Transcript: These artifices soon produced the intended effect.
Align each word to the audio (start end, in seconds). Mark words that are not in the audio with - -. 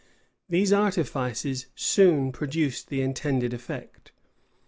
These 0.49 0.73
artifices 0.73 1.67
soon 1.75 2.31
produced 2.31 2.87
the 2.87 3.03
intended 3.03 3.53
effect. 3.53 4.11